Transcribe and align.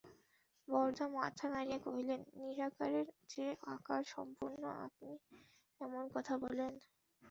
বরদা 0.67 1.05
মাথা 1.15 1.45
নাড়িয়া 1.49 1.79
কহিলেন, 1.85 2.19
নিরাকারের 2.39 3.07
চেয়ে 3.29 3.53
আকার 3.73 4.01
সম্পূর্ণ 4.13 4.61
আপনি 4.85 5.11
এমন 5.81 6.03
কথা 6.15 6.33
বলেন? 6.43 6.73